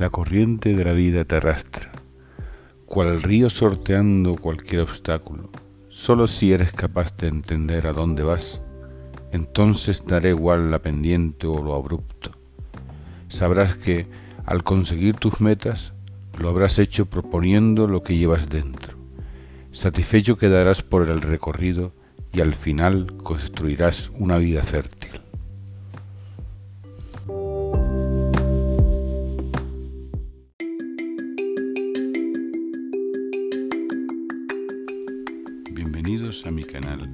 [0.00, 1.92] La corriente de la vida te arrastra,
[2.86, 5.50] cual río sorteando cualquier obstáculo.
[5.90, 8.62] Solo si eres capaz de entender a dónde vas,
[9.30, 12.30] entonces daré igual la pendiente o lo abrupto.
[13.28, 14.06] Sabrás que,
[14.46, 15.92] al conseguir tus metas,
[16.38, 18.96] lo habrás hecho proponiendo lo que llevas dentro.
[19.70, 21.92] Satisfecho quedarás por el recorrido
[22.32, 25.19] y al final construirás una vida fértil.
[36.02, 37.10] Bienvenidos a mi canal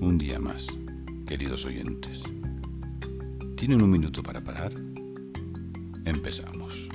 [0.00, 0.68] un día más,
[1.26, 2.22] queridos oyentes.
[3.56, 4.72] ¿Tienen un minuto para parar?
[6.04, 6.88] Empezamos.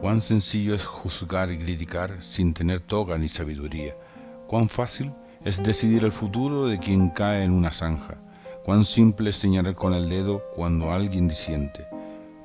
[0.00, 3.94] Cuán sencillo es juzgar y criticar sin tener toga ni sabiduría.
[4.46, 5.12] Cuán fácil
[5.44, 8.18] es decidir el futuro de quien cae en una zanja.
[8.64, 11.86] Cuán simple es señalar con el dedo cuando alguien disiente.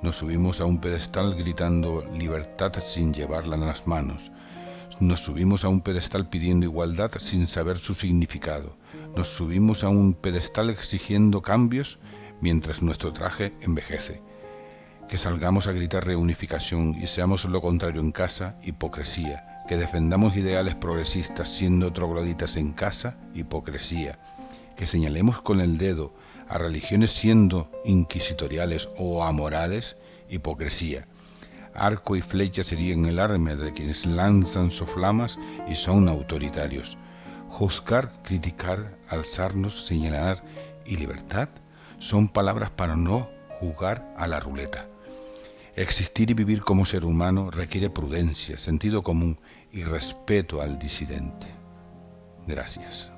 [0.02, 4.30] Nos subimos a un pedestal gritando libertad sin llevarla en las manos.
[5.00, 8.76] Nos subimos a un pedestal pidiendo igualdad sin saber su significado.
[9.16, 12.00] Nos subimos a un pedestal exigiendo cambios
[12.42, 14.22] mientras nuestro traje envejece
[15.08, 20.76] que salgamos a gritar reunificación y seamos lo contrario en casa, hipocresía, que defendamos ideales
[20.76, 24.20] progresistas siendo trogloditas en casa, hipocresía,
[24.80, 26.14] que señalemos con el dedo
[26.48, 29.98] a religiones siendo inquisitoriales o amorales,
[30.30, 31.06] hipocresía.
[31.76, 36.98] Arco y flecha serían el arma de quienes lanzan soflamas y son autoritarios.
[37.50, 40.46] Juzgar, criticar, alzarnos, señalar
[40.86, 41.50] y libertad
[41.98, 44.88] son palabras para no jugar a la ruleta.
[45.76, 49.42] Existir y vivir como ser humano requiere prudencia, sentido común
[49.74, 51.48] y respeto al disidente.
[52.48, 53.12] Gracias.